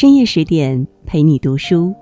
[0.00, 1.92] 深夜十点陪你读书，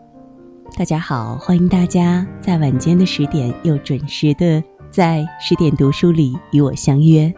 [0.77, 7.33] 大家好，欢迎大家在晚间的十点又准时的在十点读书里与我相约。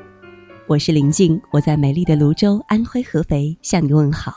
[0.67, 4.35] 我是林静，我在美丽的泸州，安徽合肥向你问好。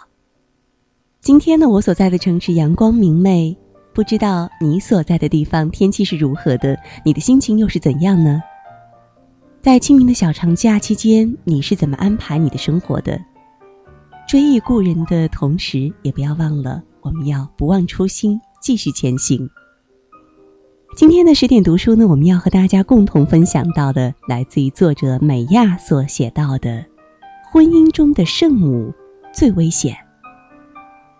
[1.21, 3.57] 今天呢，我所在的城市阳光明媚，
[3.91, 8.39] 不知道你所在的地方天气是如何的，你的心情又是怎样呢？
[9.59, 13.19] 在清明的小长假期间，你是怎么安排你的生活的？
[14.31, 19.49] 追忆故人的同时，也不要忘了我们要不忘初心，继续前行。
[20.95, 26.85] 今天的十点读书呢，我们要和大家共同分享到的，来自于作者美亚所写到的：
[27.51, 28.93] 婚姻中的圣母
[29.33, 29.97] 最危险。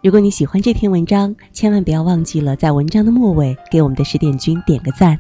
[0.02, 5.20] 如果你喜欢这篇文章，千万不要忘记了在文章的末尾给我们的十点君点个赞。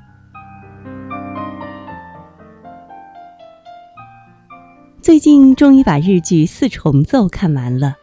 [5.22, 7.96] 近终于把日剧《四重奏》看完了，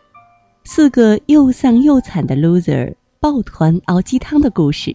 [0.63, 4.95] 四个又丧又惨的 loser 抱团熬鸡汤的故事。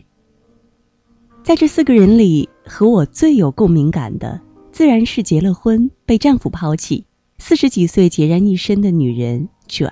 [1.44, 4.40] 在这四个人里，和我最有共鸣感的，
[4.72, 7.04] 自然是结了婚被丈夫抛弃、
[7.40, 9.92] 四十几岁孑然一身的女人卷。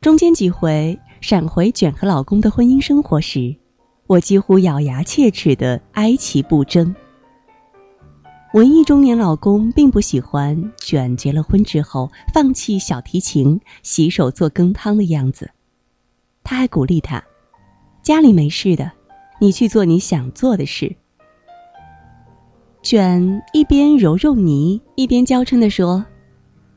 [0.00, 3.56] 中间几回闪回卷和老公的婚姻生活时，
[4.06, 6.94] 我几乎咬牙切齿的哀其不争。
[8.54, 15.50] 文艺中年老公并不喜欢卷结了婚之后放弃小提琴、洗手做羹汤的样子，
[16.44, 17.24] 他还鼓励他
[18.04, 18.92] ：“家里没事的，
[19.40, 20.94] 你去做你想做的事。”
[22.84, 26.04] 卷一边揉揉泥，一边娇嗔的说：“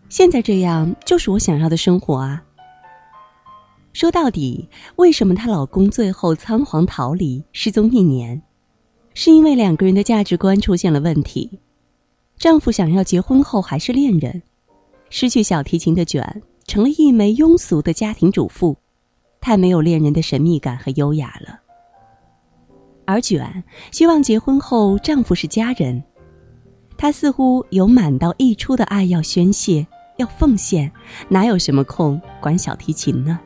[0.07, 2.41] 现在这样就是我想要的生活啊。”
[3.91, 8.41] 说到底，为什么她老公最后仓皇逃离、失踪一年，
[9.13, 11.59] 是因为两个人的价值观出现了问题。
[12.37, 14.41] 丈夫想要结婚后还是恋人，
[15.09, 18.75] 失去小提琴的卷成了一枚庸俗的家庭主妇，
[19.39, 21.59] 太没有恋人的神秘感和优雅了。
[23.05, 26.03] 而卷希望结婚后丈夫是家人，
[26.97, 29.85] 她似乎有满到溢出的爱要宣泄、
[30.17, 30.91] 要奉献，
[31.29, 33.39] 哪有什么空管小提琴呢？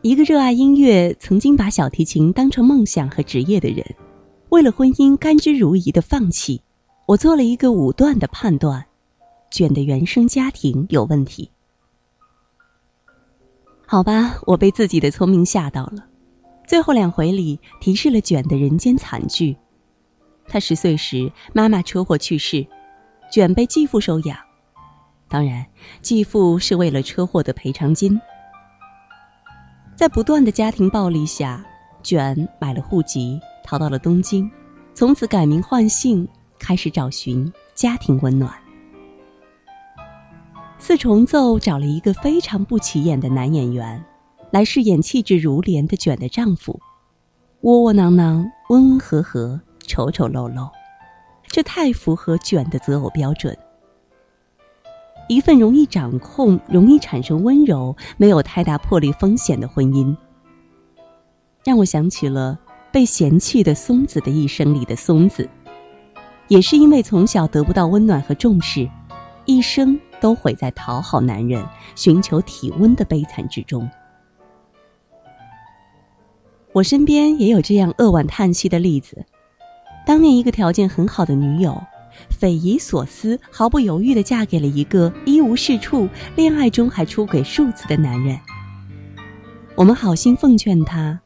[0.00, 3.84] 一个热爱音乐、曾经把小提琴当成梦想和职业的人。
[4.54, 6.62] 为了婚姻甘之如饴的放弃，
[7.06, 8.86] 我做了一个武断的判断：
[9.50, 11.50] 卷的原生家庭有问题。
[13.84, 16.06] 好吧，我被自己的聪明吓到了。
[16.68, 19.56] 最后两回里提示了卷的人间惨剧：
[20.46, 22.64] 他十岁时妈妈车祸去世，
[23.32, 24.38] 卷被继父收养。
[25.26, 25.66] 当然，
[26.00, 28.16] 继父是为了车祸的赔偿金。
[29.96, 31.66] 在不断的家庭暴力下，
[32.04, 33.40] 卷买了户籍。
[33.64, 34.48] 逃到了东京，
[34.94, 38.52] 从此改名换姓，开始找寻家庭温暖。
[40.78, 44.04] 四重奏找了一个非常不起眼的男演员，
[44.50, 46.78] 来饰演气质如莲的卷的丈夫，
[47.62, 50.70] 窝窝囊囊、温温和和、丑丑陋陋，
[51.46, 53.56] 这太符合卷的择偶标准。
[55.26, 60.14] 一份容易掌控、容易产生温柔、没有太大破裂风险的婚姻，
[61.64, 62.60] 让我想起了。
[62.94, 65.50] 被嫌弃的松子的一生里的松子，
[66.46, 68.88] 也是因为从小得不到温暖和重视，
[69.46, 71.66] 一生都毁在讨好男人、
[71.96, 73.90] 寻求体温的悲惨之中。
[76.72, 79.26] 我身边也有这样扼腕叹息的例子：
[80.06, 81.76] 当年一个条件很好的女友，
[82.30, 88.38] 匪夷所思、毫不犹豫的嫁给了一个一无是处、恋爱中还出轨数次的男人。
[89.74, 91.20] 我们好心奉劝他。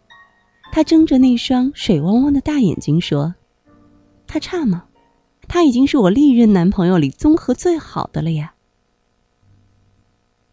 [0.70, 3.34] 他睁着那双水汪汪的大眼睛说
[4.28, 4.84] ：“他差吗？
[5.48, 8.54] 他已经是我历任男朋友里综合最好的了呀。”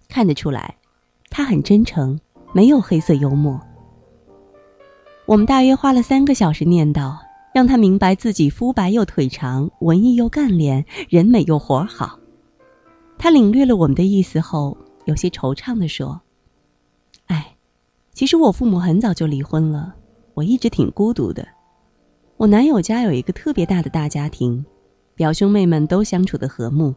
[0.08, 0.78] 看得出来，
[1.30, 2.20] 他很真诚，
[2.54, 3.60] 没有黑色幽默。
[5.26, 7.18] 我们大约花了三个小时念叨，
[7.54, 12.20] 让他明白自己肤白又腿长，文艺又干练，人美又活好。
[13.18, 16.22] 他领略了我们的意思后，有些惆怅地说
[17.28, 17.56] ：“哎，
[18.14, 19.96] 其实我父母很早就离婚了。”
[20.36, 21.48] 我一直挺孤独的。
[22.38, 24.64] 我男友家有一个特别大的大家庭，
[25.16, 26.94] 表兄妹们都相处的和睦，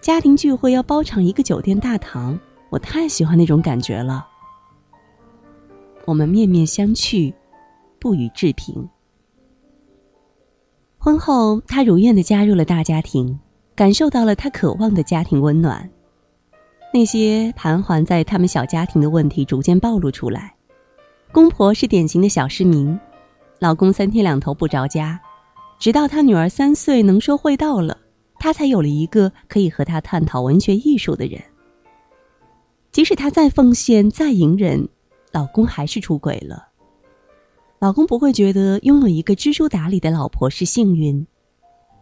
[0.00, 2.38] 家庭聚会要包场一个酒店大堂，
[2.68, 4.26] 我太喜欢那种感觉了。
[6.04, 7.32] 我们面面相觑，
[7.98, 8.86] 不予置评。
[10.98, 13.38] 婚后，他如愿的加入了大家庭，
[13.74, 15.88] 感受到了他渴望的家庭温暖。
[16.92, 20.54] 那些盘桓在他们小家庭的问题逐渐暴露出来。
[21.30, 22.98] 公婆是典型的小市民，
[23.58, 25.20] 老公三天两头不着家，
[25.78, 27.96] 直到他女儿三岁能说会道了，
[28.38, 31.40] 他才有了一个可以和他探讨文学艺术的人。
[32.90, 34.88] 即使她再奉献、再隐忍，
[35.30, 36.68] 老公还是出轨了。
[37.78, 41.24] 老公不会觉得拥有一个知书达理的老婆是幸运，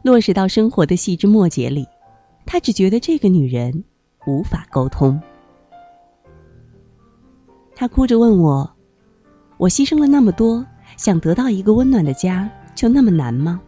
[0.02, 1.84] 落实到生活的细枝末节里，
[2.46, 3.84] 他只觉得这个女人
[4.26, 5.20] 无法沟通。
[7.74, 8.70] 他哭着问我
[9.58, 10.64] ：“我牺牲了那么多，
[10.96, 13.60] 想得到一个温暖的家，就那么难吗？”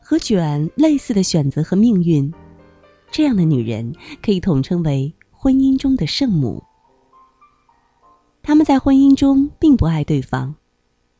[0.00, 2.32] 和卷类似的选择和命运，
[3.10, 3.92] 这样的女人
[4.22, 6.62] 可以统称为婚姻中的圣母。
[8.42, 10.54] 他们在婚姻中并不爱对方，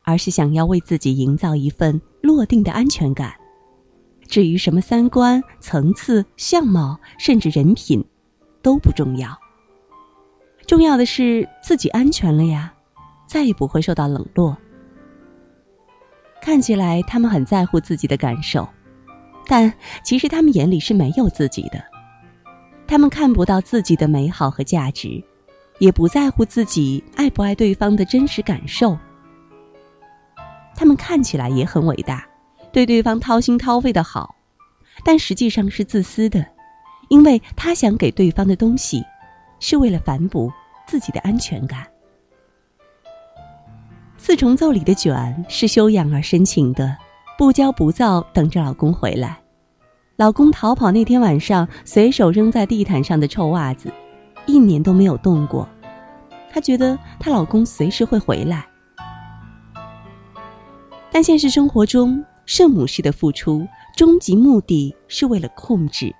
[0.03, 3.33] 而是想要为自己营造一份落定的安全感。
[4.25, 8.05] 至于什么三观、层次、相貌，甚至人品，
[8.61, 9.37] 都不重要。
[10.67, 12.73] 重要的是自己安全了呀，
[13.25, 14.55] 再也不会受到冷落。
[16.41, 18.67] 看起来他们很在乎自己的感受，
[19.47, 19.73] 但
[20.03, 21.81] 其实他们眼里是没有自己的。
[22.85, 25.23] 他们看不到自己的美好和价值，
[25.79, 28.97] 也不在乎自己爱不爱对方的真实感受。
[30.75, 32.27] 他们看起来也很伟大，
[32.73, 34.35] 对对方掏心掏肺的好，
[35.03, 36.45] 但实际上是自私的，
[37.09, 39.01] 因为他想给对方的东西。
[39.59, 40.51] 是为了反哺
[40.85, 41.85] 自己的安全感。
[44.17, 46.97] 四重奏里的卷是修养而深情的，
[47.37, 49.39] 不骄不躁，等着老公回来。
[50.17, 53.93] 老公逃跑那天晚上，随手扔在地毯上的臭袜子，
[54.47, 55.69] 一年都没有动过。
[56.51, 58.67] 她觉得她老公随时会回来，
[61.11, 66.13] 但现实生活中，圣母式的付出，终极目的是为了控制。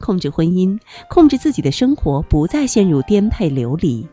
[0.00, 4.06] 控制婚姻，控制自己的生活，不再陷入颠沛流离。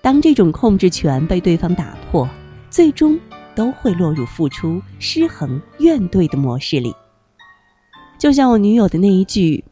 [0.00, 2.26] 当这种控制权被对方打破，
[2.70, 3.20] 最终
[3.54, 6.94] 都会落入付出失衡、怨怼的模式里。
[8.18, 9.62] 就像我女友的那一句：“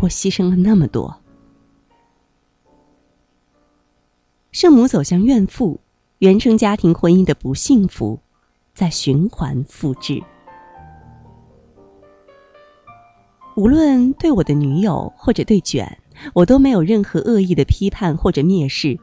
[0.00, 1.22] 我牺牲了那么多。”
[4.52, 5.80] 圣母走向怨妇，
[6.18, 8.20] 原生家庭婚姻的不幸福，
[8.74, 10.22] 在循环复制。
[13.56, 15.98] 无论对我的女友或者对卷，
[16.34, 18.98] 我都没有任何恶意的批判或者蔑视，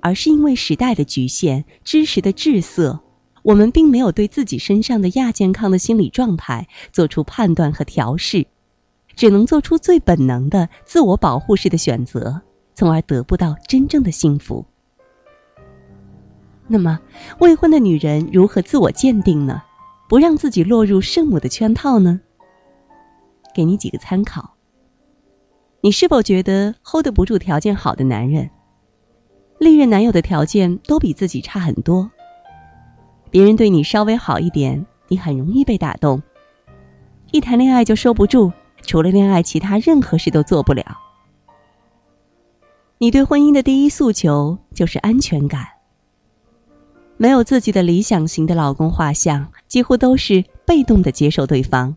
[0.00, 2.98] 而是因为时代的局限、知识的滞涩，
[3.44, 8.44] 我们并没有对自己身上的亚健康的心理状态做出判断和调试，
[9.14, 12.40] 只能做出最本能的自我保护式的选择，
[12.74, 14.66] 从而得不到真正的幸福。
[16.66, 16.98] 那么，
[17.38, 19.62] 未婚的女人如何自我鉴定呢？
[20.08, 22.20] 不让自己落入圣母的圈套呢？
[23.58, 24.54] 给你几个参考。
[25.80, 28.48] 你是否觉得 hold 不住条件好的男人？
[29.58, 32.08] 历任男友的条件都比自己差很多。
[33.32, 36.22] 别人对你稍微好一点，你很容易被打动。
[37.32, 38.52] 一谈恋爱就收不住，
[38.82, 40.96] 除了恋爱，其他任何事都做不了。
[42.98, 45.66] 你对婚姻的第一诉求就是安全感。
[47.16, 51.96] 没有自己的理想型的老公画像，几乎都是被动的接受对方。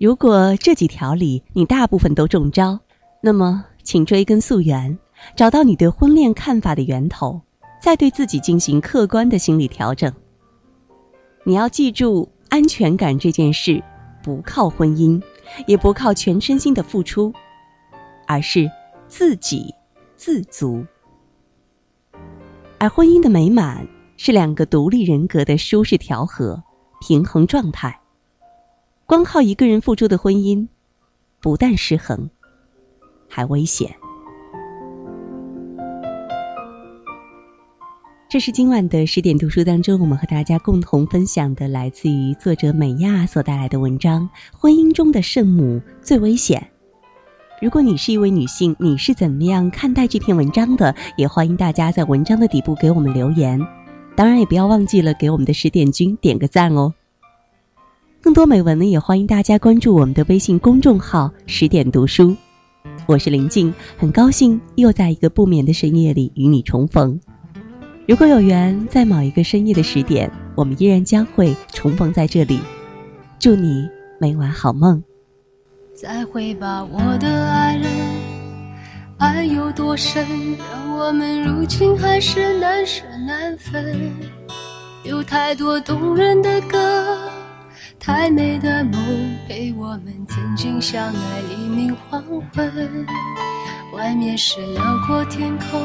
[0.00, 2.80] 如果这几条里你大部分都中招，
[3.20, 4.98] 那么请追根溯源，
[5.36, 7.38] 找到你对婚恋看法的源头，
[7.82, 10.10] 再对自己进行客观的心理调整。
[11.44, 13.84] 你要记住，安全感这件事
[14.22, 15.22] 不靠婚姻，
[15.66, 17.30] 也不靠全身心的付出，
[18.26, 18.70] 而是
[19.06, 19.74] 自给
[20.16, 20.82] 自足。
[22.78, 23.86] 而婚姻的美满
[24.16, 26.62] 是两个独立人格的舒适调和、
[27.06, 27.99] 平衡状态。
[29.10, 30.68] 光靠一个人付出的婚姻，
[31.40, 32.30] 不但失衡，
[33.28, 33.92] 还危险。
[38.28, 44.22] 这是今晚的十点读书当中，我们和大家共同分享的，来自于作者美亚所带来的文章
[44.56, 46.60] 《婚姻中的圣母最危险》。
[47.60, 50.94] 如果你是一位女性，你是怎么样看待这篇文章的？
[51.16, 53.60] 也欢迎大家在文章的底部给我们留言。
[54.14, 56.94] 当然，也不要忘记了给我们的十点君点个赞哦。
[58.22, 62.36] 更多美文呢，也欢迎大家关注我们的微信公众号“十点读书”。
[63.08, 67.18] 我是林静，很高兴又在一个不眠的深夜里与你重逢。
[68.06, 72.60] 如果有缘，在某一个深夜的十点，我们依然将会重逢在这里。
[73.38, 73.88] 祝你
[74.20, 75.02] 每晚好梦。
[75.94, 77.90] 再会吧，我的爱人，
[79.16, 80.26] 爱有多深，
[80.58, 83.98] 让我们如今还是难舍难分。
[85.04, 87.16] 有太多动人的歌。
[88.00, 91.12] 太美的梦陪我们曾经相爱，
[91.50, 93.06] 黎明黄昏。
[93.92, 95.82] 外面是辽阔天空，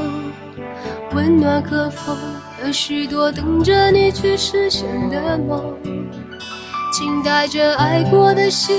[1.13, 2.17] 温暖和风，
[2.63, 5.75] 有许多等着你去实现的梦。
[6.93, 8.73] 请带着爱过的心，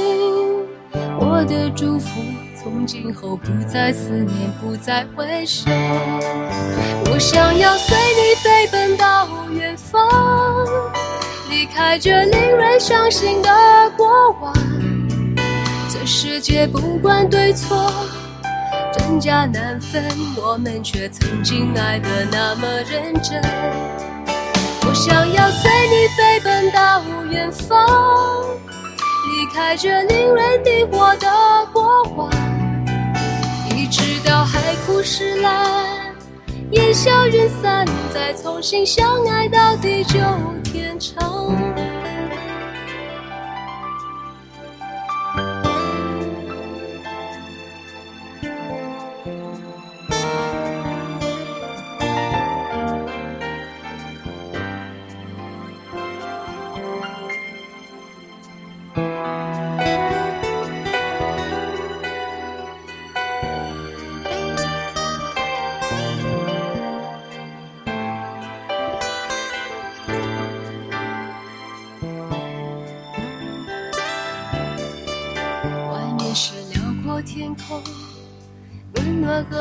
[1.20, 2.22] 我的祝福
[2.58, 5.70] 从今后不再思念，不再回首。
[7.12, 10.08] 我想要随你飞奔到远方，
[11.76, 13.50] 开这令人伤心的
[13.98, 14.50] 过往。
[15.90, 17.92] 这世界不管对错。
[18.94, 20.02] 真假难分，
[20.38, 23.42] 我们却曾经爱得那么认真。
[24.86, 27.86] 我想要随你飞奔到远方，
[29.28, 31.28] 离开这令人迷惑的
[31.74, 32.30] 过往，
[33.76, 36.05] 一直到海枯石烂，
[36.72, 40.18] 烟消云散，再重新相爱到地久
[40.64, 41.95] 天长。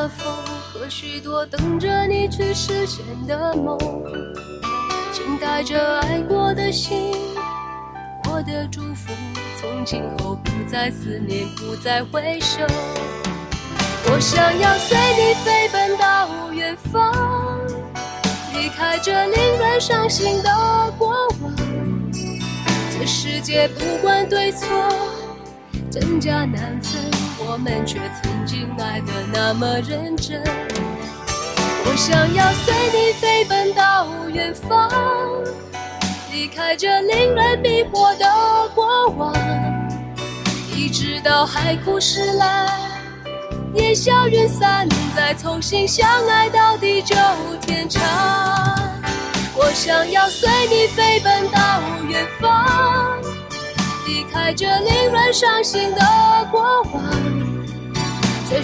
[0.05, 0.33] 温暖和风，
[0.74, 3.77] 和许多等着你去实现的梦。
[5.12, 7.13] 请带着爱过的心，
[8.29, 9.12] 我的祝福，
[9.59, 12.62] 从今后不再思念，不再回首。
[14.07, 17.12] 我想要随你飞奔到远方，
[18.53, 21.09] 离开这令人伤心的过
[21.41, 21.51] 往。
[22.91, 24.67] 这世界不管对错，
[25.91, 27.01] 真假难分。
[27.38, 30.43] 我们却曾经爱得那么认真。
[31.87, 34.89] 我想要随你飞奔到远方，
[36.31, 38.25] 离开这令人迷惑的
[38.75, 39.33] 过往，
[40.75, 42.69] 一直到海枯石烂，
[43.75, 47.15] 烟消云散，再重新相爱到地久
[47.61, 48.03] 天长。
[49.55, 53.17] 我想要随你飞奔到远方，
[54.05, 56.01] 离开这令人伤心的
[56.51, 56.75] 过。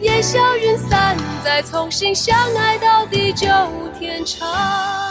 [0.00, 1.14] 烟消云散，
[1.44, 3.46] 再重新相爱到地久
[3.98, 5.09] 天长。